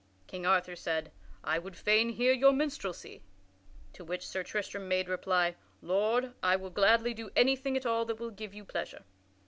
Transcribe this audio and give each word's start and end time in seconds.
King 0.25 0.47
Arthur 0.47 0.75
said, 0.75 1.11
"I 1.43 1.59
would 1.59 1.77
fain 1.77 2.09
hear 2.09 2.33
your 2.33 2.53
minstrelsy." 2.53 3.21
To 3.93 4.03
which 4.03 4.27
Sir 4.27 4.41
Tristram 4.41 4.87
made 4.87 5.07
reply: 5.07 5.57
"Lord, 5.79 6.33
I 6.41 6.55
will 6.55 6.71
gladly 6.71 7.13
do 7.13 7.29
anything 7.35 7.77
at 7.77 7.85
all 7.85 8.03
that 8.05 8.19
will 8.19 8.31
give 8.31 8.55
you 8.55 8.65
pleasure." 8.65 9.03